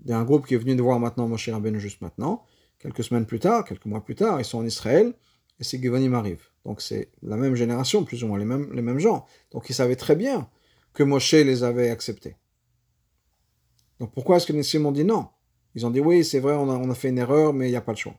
[0.00, 2.44] d'un groupe qui est venu de voir maintenant Moshe Rabbeinu juste maintenant,
[2.78, 5.12] quelques semaines plus tard, quelques mois plus tard, ils sont en Israël,
[5.58, 6.46] et ces Givonim arrivent.
[6.64, 9.26] Donc c'est la même génération, plus ou moins les mêmes, les mêmes gens.
[9.50, 10.48] Donc ils savaient très bien
[10.92, 12.36] que Moshe les avait acceptés.
[13.98, 15.28] Donc pourquoi est-ce que les Nissim ont dit non?
[15.74, 17.80] Ils ont dit oui, c'est vrai, on a, fait une erreur, mais il n'y a
[17.80, 18.14] pas de choix.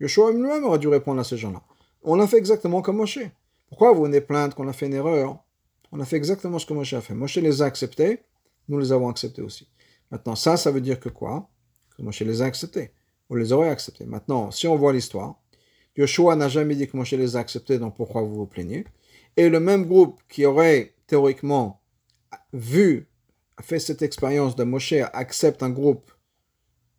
[0.00, 1.62] Yeshua lui-même aurait dû répondre à ces gens-là.
[2.02, 3.18] On a fait exactement comme Moshe.
[3.68, 5.38] Pourquoi vous venez plaindre qu'on a fait une erreur?
[5.92, 7.14] On a fait exactement ce que Moshe a fait.
[7.14, 8.20] Moshe les a acceptés,
[8.68, 9.68] nous les avons acceptés aussi.
[10.10, 11.48] Maintenant, ça, ça veut dire que quoi?
[11.96, 12.92] Que Moshe les a acceptés.
[13.28, 14.06] On les aurait acceptés.
[14.06, 15.36] Maintenant, si on voit l'histoire,
[15.96, 18.86] Yoshua n'a jamais dit que Moshe les a acceptés, donc pourquoi vous vous plaignez?
[19.36, 21.80] Et le même groupe qui aurait théoriquement
[22.52, 23.08] vu,
[23.62, 26.10] fait cette expérience de Moshe, accepte un groupe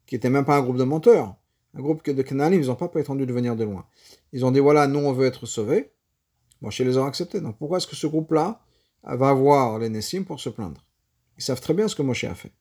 [0.06, 1.36] qui n'était même pas un groupe de menteurs,
[1.74, 3.86] un groupe de Canaan, ils n'ont pas prétendu de venir de loin.
[4.34, 5.92] Ils ont dit voilà, nous on veut être sauvés.
[6.62, 7.42] Moshe les a acceptés.
[7.42, 8.62] Donc pourquoi est-ce que ce groupe-là
[9.04, 10.84] va voir les Nessim pour se plaindre?
[11.38, 12.52] Ils savent très bien ce que Moshe a fait.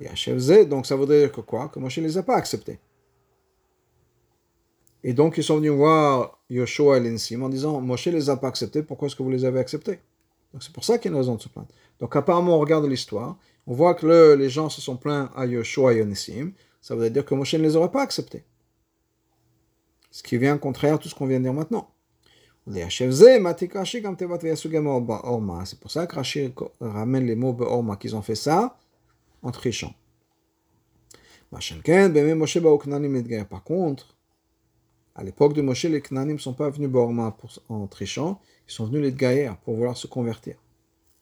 [0.00, 1.68] Et donc ça voudrait dire que quoi?
[1.68, 2.78] Que Moshe ne les a pas acceptés.
[5.08, 8.48] Et donc, ils sont venus voir Yoshua et l'Insim en disant Moshe les a pas
[8.48, 10.00] acceptés, pourquoi est-ce que vous les avez acceptés?
[10.60, 11.68] C'est pour ça qu'il y a une raison de se plaindre.
[12.00, 15.94] Donc, apparemment, on regarde l'histoire, on voit que les gens se sont plaints à Yoshua
[15.94, 18.44] et l'Insim, ça veut dire que Moshe ne les aurait pas acceptés.
[20.10, 21.90] Ce qui vient contraire à tout ce qu'on vient de dire maintenant.
[22.68, 23.06] C'est
[25.80, 28.78] pour ça que Rashi ramène les mots Be'orma, qu'ils ont fait ça
[29.42, 29.94] en trichant.
[31.50, 31.60] Par
[33.62, 34.15] contre,
[35.16, 37.36] à l'époque de Moshe, les Knanim ne sont pas venus Borma
[37.68, 40.56] en trichant, ils sont venus les Gaïr pour vouloir se convertir.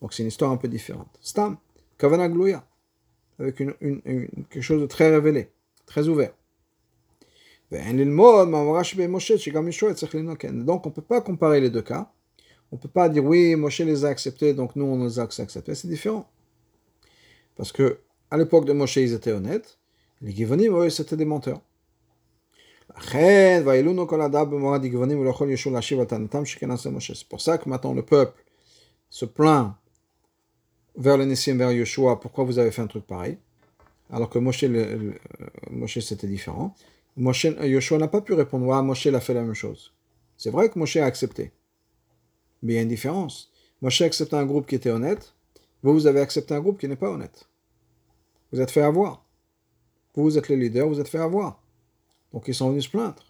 [0.02, 1.08] Donc c'est une histoire un peu différente.
[1.20, 1.56] Stam,
[1.96, 2.66] Kavana Glouya,
[3.38, 5.50] avec quelque chose de très révélé,
[5.86, 6.34] très ouvert.
[7.70, 7.94] Donc on
[10.88, 12.10] ne peut pas comparer les deux cas.
[12.70, 15.22] On ne peut pas dire oui, Moshe les a acceptés, donc nous on les a
[15.22, 15.74] acceptés.
[15.74, 16.28] C'est différent.
[17.56, 19.78] Parce que à l'époque de Moshe, ils étaient honnêtes.
[20.20, 21.60] Les Givonim, eux, c'était des menteurs.
[27.14, 28.44] C'est pour ça que maintenant le peuple
[29.10, 29.74] se plaint
[30.96, 33.38] vers le Nissim, vers Yeshua, pourquoi vous avez fait un truc pareil
[34.10, 34.64] Alors que Moshe,
[35.70, 36.74] Moshe c'était différent.
[37.16, 39.92] Moshe, Yeshua n'a pas pu répondre, ah, Moshe a fait la même chose.
[40.36, 41.52] C'est vrai que Moshe a accepté.
[42.62, 43.50] Mais il y a une différence.
[43.82, 45.34] Moshe a accepté un groupe qui était honnête,
[45.82, 47.46] vous, vous avez accepté un groupe qui n'est pas honnête.
[48.50, 49.22] Vous êtes fait avoir.
[50.14, 51.60] Vous, vous êtes le leader, vous êtes fait avoir.
[52.34, 53.24] Donc ils sont venus se plaindre.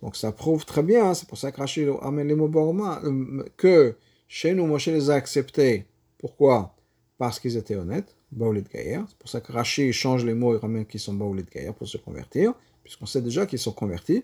[0.00, 3.44] Donc ça prouve très bien, c'est pour ça que Rachid amène les mots Borma, euh,
[3.58, 3.96] que
[4.28, 5.86] Chez nous, Moshe les a acceptés.
[6.18, 6.76] Pourquoi?
[7.16, 8.14] Parce qu'ils étaient honnêtes.
[8.30, 9.06] Baoulit Gaïr.
[9.08, 11.88] C'est pour ça que Rashi change les mots et ramène qu'ils sont Baoulit Gaïr pour
[11.88, 14.22] se convertir, puisqu'on sait déjà qu'ils sont convertis.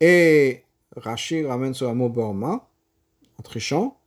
[0.00, 0.62] Et
[0.96, 2.70] Rashi ramène un mot Borma,
[3.38, 3.98] en trichant.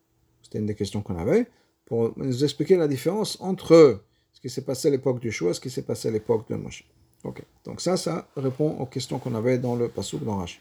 [0.42, 1.48] C'était une des questions qu'on avait,
[1.86, 5.54] pour nous expliquer la différence entre ce qui s'est passé à l'époque du choix et
[5.54, 6.86] ce qui s'est passé à l'époque de Moshe.
[7.24, 10.60] Ok, donc ça, ça répond aux questions qu'on avait dans le Passouk dans Rashi.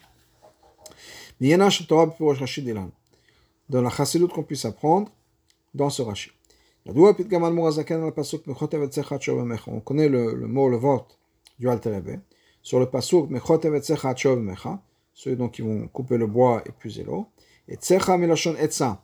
[3.68, 5.10] Dans la chassidoute qu'on puisse apprendre
[5.72, 6.30] dans ce Rashi.
[6.86, 6.92] On
[9.80, 11.18] connaît le, mot, le vote
[11.58, 11.98] du Alter
[12.62, 13.30] Sur le Pasuk,
[15.14, 17.26] ceux donc qui vont couper le bois et puiser l'eau.
[17.68, 19.02] Et Tsecha Milashon Etza.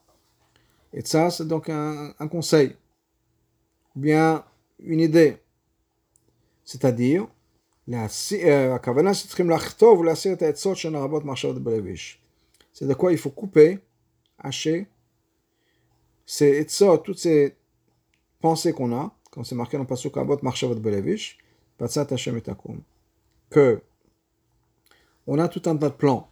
[0.93, 2.75] Etza, c'est donc un, un conseil,
[3.95, 4.45] ou bien
[4.81, 5.39] une idée.
[6.65, 7.29] C'est-à-dire,
[12.73, 13.79] c'est de quoi il faut couper,
[14.39, 14.87] hacher,
[16.27, 17.57] ces etzot, toutes ces
[18.41, 21.39] pensées qu'on a, comme c'est marqué dans le Pasuk Abot Marshavot Belevish,
[21.79, 22.81] Patsat Hashem Etakum,
[23.51, 23.81] que
[25.27, 26.29] on a tout un tas de plans.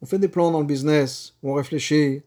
[0.00, 2.22] On fait des plans dans le business, on réfléchit,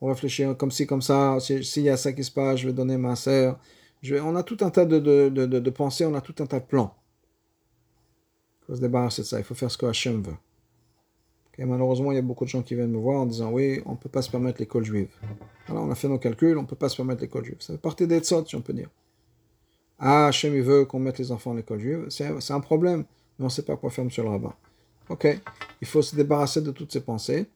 [0.00, 2.10] on réfléchit comme comme ça, a ça
[2.56, 6.20] je donner ma on a tout un tas de, de, de, de, pensées, on a
[6.20, 6.94] tout un tas de plans.
[8.62, 10.36] Il faut se débarrasser de ça, il faut faire ce que Hachem veut.
[11.58, 13.92] malheureusement, il y a beaucoup de gens qui viennent me voir en disant Oui, on
[13.92, 15.10] ne peut pas se permettre l'école juive.
[15.68, 17.56] Alors, on a fait nos calculs, on ne peut pas se permettre l'école juive.
[17.60, 18.88] Ça fait partie des tsots, si on peut dire.
[19.98, 22.06] Ah, Hachem, il veut qu'on mette les enfants à l'école juive.
[22.08, 23.04] C'est un problème,
[23.38, 24.54] mais on ne sait pas quoi faire, monsieur le rabbin.
[25.08, 25.26] Ok,
[25.80, 27.46] il faut se débarrasser de toutes ces pensées.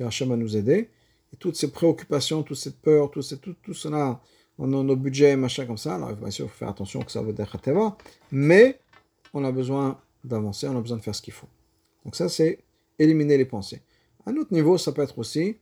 [0.00, 0.90] Hachem va nous aider.
[1.32, 4.20] Et toutes ces préoccupations, toute cette peur, tout, tout, tout cela,
[4.58, 5.96] on a nos budgets, machin comme ça.
[5.96, 7.96] Alors, bien sûr, il faut faire attention que ça va être
[8.30, 8.78] Mais
[9.32, 11.48] on a besoin d'avancer, on a besoin de faire ce qu'il faut.
[12.04, 12.58] Donc, ça, c'est
[12.98, 13.82] éliminer les pensées.
[14.26, 15.56] Un autre niveau, ça peut être aussi,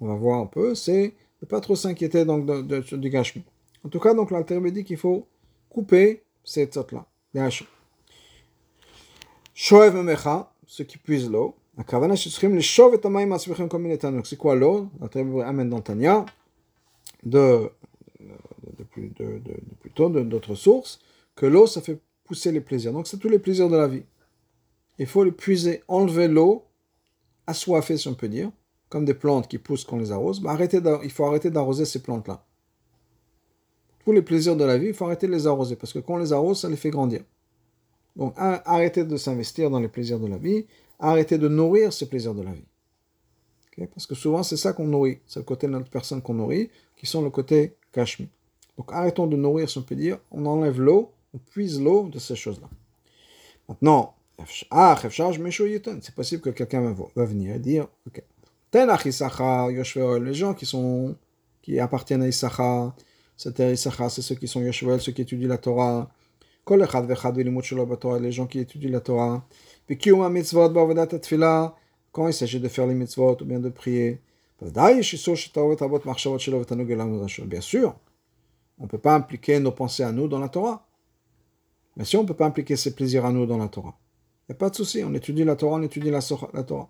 [0.00, 3.42] on va voir un peu, c'est de ne pas trop s'inquiéter donc de, du gâchement.
[3.84, 5.26] En tout cas, donc l'alter dit qu'il faut
[5.68, 7.66] couper ces tzotes-là, les hachis.
[9.54, 11.54] Shoev mecha, ceux qui puisent l'eau.
[11.76, 11.86] C'est
[14.36, 14.88] quoi l'eau?
[15.00, 16.26] La amène dans Tania
[17.24, 17.70] de,
[18.20, 21.00] de, de, de, plutôt d'autres sources,
[21.36, 22.92] que l'eau, ça fait pousser les plaisirs.
[22.92, 24.04] Donc c'est tous les plaisirs de la vie.
[24.98, 26.64] Il faut le puiser, enlever l'eau,
[27.46, 28.50] assoiffée si on peut dire,
[28.88, 30.40] comme des plantes qui poussent quand on les arrose.
[30.40, 32.44] Bah, arrêtez il faut arrêter d'arroser ces plantes-là.
[34.04, 36.14] Tous les plaisirs de la vie, il faut arrêter de les arroser, parce que quand
[36.14, 37.20] on les arrose, ça les fait grandir.
[38.16, 40.66] Donc, arrêtez de s'investir dans les plaisirs de la vie,
[40.98, 42.64] arrêtez de nourrir ces plaisirs de la vie.
[43.94, 45.18] Parce que souvent, c'est ça qu'on nourrit.
[45.26, 48.28] C'est le côté de notre personne qu'on nourrit, qui sont le côté kashmi.
[48.76, 50.18] Donc, arrêtons de nourrir, si on peut dire.
[50.30, 52.68] On enlève l'eau, on puise l'eau de ces choses-là.
[53.68, 54.14] Maintenant,
[54.46, 58.22] c'est possible que quelqu'un va, venir dire, ok,
[58.72, 61.16] les gens qui sont
[61.62, 62.94] qui appartiennent à Issachar,
[63.36, 66.10] c'est ceux qui sont Yoshua, ceux qui étudient la Torah,
[66.70, 69.46] les gens qui étudient la Torah,
[72.12, 74.20] quand il s'agit de faire les mitzvot ou bien de prier,
[74.60, 75.02] bien
[77.60, 77.94] sûr,
[78.78, 80.87] on ne peut pas impliquer nos pensées à nous dans la Torah.
[81.98, 83.98] Mais si on ne peut pas impliquer ses plaisirs à nous dans la Torah,
[84.48, 86.88] il n'y a pas de souci, on étudie la Torah, on étudie la, Torah.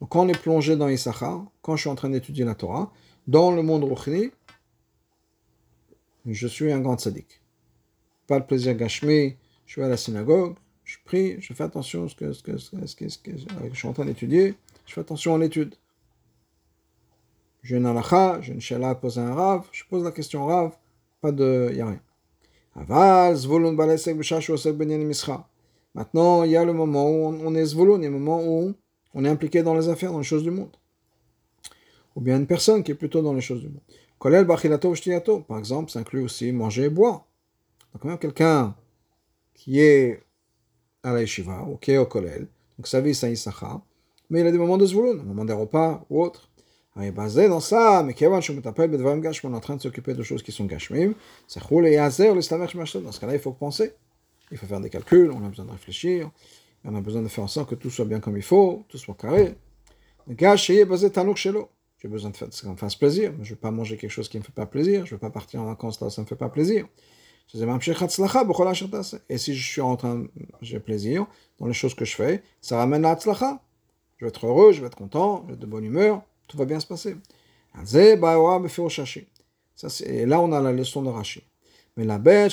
[0.00, 2.92] Donc quand on est plongé dans Issachar, quand je suis en train d'étudier la Torah,
[3.28, 4.32] dans le monde Ruchni,
[6.26, 7.40] je suis un grand sadique
[8.26, 12.08] pas le plaisir gâchemé, je vais à la synagogue, je prie, je fais attention à
[12.08, 13.30] ce que, ce que, ce que, ce que,
[13.72, 14.54] je suis en train d'étudier,
[14.86, 15.74] je fais attention à l'étude.
[17.62, 20.76] J'ai une halakha, j'ai une shala à poser un rave, je pose la question rave,
[21.20, 21.68] pas de.
[21.70, 22.00] il n'y a rien.
[25.94, 28.74] Maintenant, il y a le moment où on est zvulun, il y le moment où
[29.14, 30.76] on est impliqué dans les affaires, dans les choses du monde.
[32.14, 33.80] Ou bien une personne qui est plutôt dans les choses du monde.
[34.18, 37.26] Kolel bachilato par exemple, ça inclut aussi manger et boire.
[37.94, 38.74] Donc, même quelqu'un
[39.54, 40.22] qui est
[41.02, 43.80] à la yeshiva ou qui est au kollel, donc sa vie c'est Issachar,
[44.28, 46.50] mais il a des moments de zvulun, un moment des repas ou autre.
[46.96, 50.14] Alors, basé dans ça, mais Kevan Shumetapel Bedvarim Gashmon, on est en train de s'occuper
[50.14, 51.12] de choses qui sont Gashmim,
[51.46, 53.92] c'est Choul et Yazer, le Stamer Dans ce cas-là, il faut penser.
[54.50, 56.30] Il faut faire des calculs, on a besoin de réfléchir,
[56.84, 58.96] on a besoin de faire en sorte que tout soit bien comme il faut, tout
[58.96, 59.56] soit carré.
[60.28, 61.68] Gash est basé Tanouk Shelo.
[61.98, 64.10] J'ai besoin de faire, ça me fasse plaisir, mais je ne vais pas manger quelque
[64.10, 66.10] chose qui ne me fait pas plaisir, je ne vais pas partir en vacances là
[66.10, 66.86] ça ne me fait pas plaisir.
[69.28, 70.26] Et si je suis en train,
[70.62, 71.26] j'ai plaisir
[71.58, 73.60] dans les choses que je fais, ça ramène à Hatzlacha.
[74.18, 76.56] Je vais être heureux, je vais être content, je vais être de bonne humeur, tout
[76.56, 77.16] va bien se passer.
[79.74, 81.42] Ça, et là, on a la leçon de Rashi.
[81.96, 82.52] Mais la bête,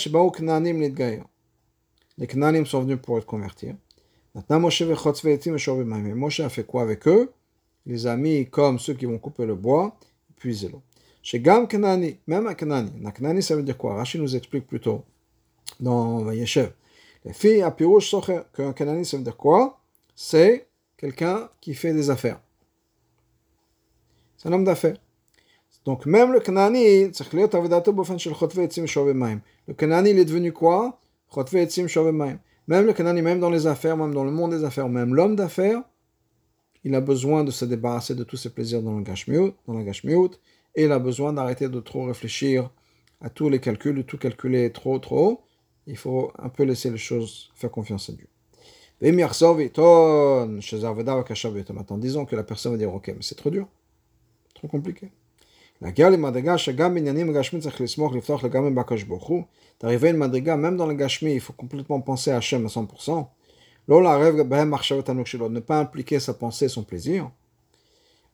[2.17, 3.75] les Knanim sont venus pour être convertir.
[4.35, 4.81] Maintenant, Moshe
[6.39, 7.31] a fait quoi avec eux?
[7.85, 9.97] Les amis, comme ceux qui vont couper le bois,
[10.37, 10.81] puiser l'eau.
[11.21, 12.91] Chez Gam Kanani, même un Kanani.
[13.05, 13.95] Un Kanani, ça veut dire quoi?
[13.95, 15.03] Rachid nous explique plutôt
[15.79, 16.71] dans Vayeshev.
[17.23, 19.79] Les filles à Pirouche Socher, qu'un Kanani, ça veut dire quoi?
[20.15, 20.67] C'est
[20.97, 22.41] quelqu'un qui fait des affaires.
[24.43, 24.97] C'est un homme d'affaires.
[25.85, 27.11] Donc même le Kanani, le
[29.73, 30.99] Kanani, il est devenu quoi?
[32.67, 35.37] Même le Kanani, même dans les affaires, même dans le monde des affaires, même l'homme
[35.37, 35.81] d'affaires,
[36.83, 39.83] il a besoin de se débarrasser de tous ses plaisirs dans le gashmiut, dans la
[39.83, 40.31] gashmiut,
[40.75, 42.69] et il a besoin d'arrêter de trop réfléchir
[43.21, 45.39] à tous les calculs, de tout calculer trop, trop.
[45.87, 48.27] Il faut un peu laisser les choses, faire confiance à Dieu.
[51.73, 53.67] Maintenant, disons que la personne va dire, ok, mais c'est trop dur,
[54.63, 55.09] trop compliqué.
[55.81, 56.03] D'arriver
[60.07, 63.27] à une madriga, même dans le gashmi, il faut complètement penser à Hachem à 100%.
[63.89, 67.29] Ne pas impliquer sa pensée, son plaisir.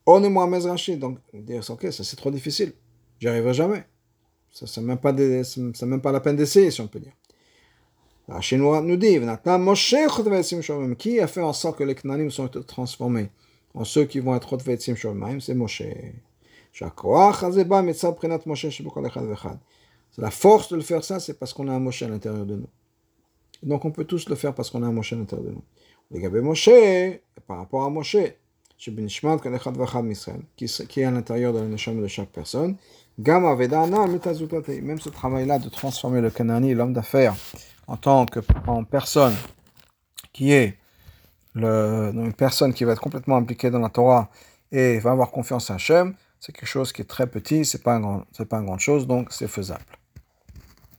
[0.06, 2.74] On est Mohamed Rachid, donc dire ok, ça c'est trop difficile,
[3.20, 3.84] j'y arriverai jamais.
[4.52, 7.14] Ça c'est même pas même pas la peine d'essayer, si on peut dire.
[8.28, 9.20] Rachid nous dit,
[10.98, 13.30] qui a fait en sorte que les Knanim sont transformés
[13.74, 15.84] en ceux qui vont être Rotvetzim Shomaim, c'est Moshe.
[16.72, 16.86] C'est
[20.18, 22.70] la force de le faire c'est parce qu'on a un Moshe à l'intérieur de nous.
[23.64, 25.64] Donc on peut tous le faire parce qu'on a un Moshe à l'intérieur de nous.
[26.12, 26.70] Les Moshe,
[27.48, 28.18] par rapport à Moshe,
[28.80, 32.78] qui, est à l'intérieur de la de chaque personne,
[33.18, 37.36] même ce travail-là de transformer le Kanani, l'homme d'affaires,
[37.88, 39.36] en tant que en personne
[40.32, 40.78] qui est
[41.56, 44.30] une personne qui va être complètement impliquée dans la Torah
[44.72, 47.96] et va avoir confiance à Hachem, c'est quelque chose qui est très petit, c'est pas
[47.96, 49.99] un grand, c'est pas une grande chose, donc c'est faisable.